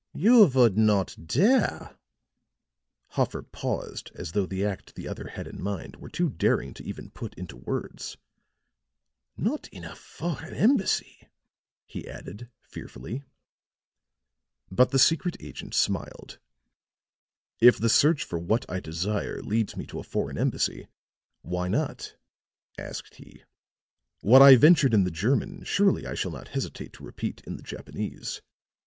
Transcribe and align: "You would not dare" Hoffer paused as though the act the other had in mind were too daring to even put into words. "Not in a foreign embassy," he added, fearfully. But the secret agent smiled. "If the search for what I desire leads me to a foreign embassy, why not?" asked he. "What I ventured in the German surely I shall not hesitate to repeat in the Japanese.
"You 0.15 0.47
would 0.47 0.79
not 0.79 1.15
dare" 1.27 1.95
Hoffer 3.17 3.43
paused 3.43 4.09
as 4.15 4.31
though 4.31 4.47
the 4.47 4.65
act 4.65 4.95
the 4.95 5.07
other 5.07 5.27
had 5.27 5.45
in 5.47 5.61
mind 5.61 5.97
were 5.97 6.09
too 6.09 6.27
daring 6.31 6.73
to 6.73 6.83
even 6.83 7.11
put 7.11 7.35
into 7.35 7.55
words. 7.57 8.17
"Not 9.37 9.67
in 9.67 9.83
a 9.85 9.95
foreign 9.95 10.55
embassy," 10.55 11.29
he 11.85 12.07
added, 12.09 12.49
fearfully. 12.63 13.21
But 14.71 14.89
the 14.89 14.97
secret 14.97 15.37
agent 15.39 15.75
smiled. 15.75 16.39
"If 17.59 17.77
the 17.77 17.87
search 17.87 18.23
for 18.23 18.39
what 18.39 18.67
I 18.67 18.79
desire 18.79 19.39
leads 19.43 19.77
me 19.77 19.85
to 19.85 19.99
a 19.99 20.03
foreign 20.03 20.35
embassy, 20.39 20.87
why 21.43 21.67
not?" 21.67 22.15
asked 22.75 23.13
he. 23.17 23.43
"What 24.21 24.41
I 24.41 24.55
ventured 24.55 24.95
in 24.95 25.03
the 25.03 25.11
German 25.11 25.63
surely 25.63 26.07
I 26.07 26.15
shall 26.15 26.31
not 26.31 26.47
hesitate 26.47 26.91
to 26.93 27.03
repeat 27.03 27.41
in 27.45 27.55
the 27.57 27.61
Japanese. 27.61 28.41